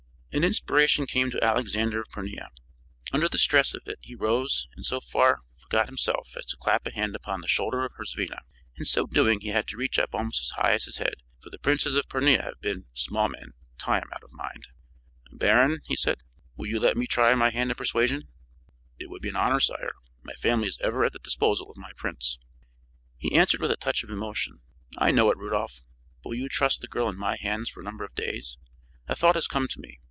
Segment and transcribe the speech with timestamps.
[0.41, 2.51] '"An inspiration came to Alexander of Pornia.
[3.11, 6.87] Under the stress of it he rose and so far forgot himself as to clap
[6.87, 8.39] a hand upon the shoulder of Herzvina.
[8.77, 11.49] In so doing he had to reach up almost as high as his head, for
[11.49, 14.67] the princes of Pornia have been small men, time out of mind.
[15.33, 16.19] "Baron," he said,
[16.55, 18.29] "will you let me try my hand at persuasion?"
[18.97, 19.95] "It would be an honor, sire.
[20.23, 22.39] My family is ever at the disposal of my prince."
[23.17, 24.61] He answered with a touch of emotion:
[24.97, 25.81] "I know it, Rudolph;
[26.23, 28.57] but will you trust the girl in my hands for a number of days?
[29.09, 29.97] A thought has come to me.